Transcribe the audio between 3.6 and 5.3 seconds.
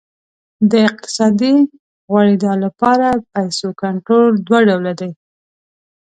کنټرول دوه ډوله دی.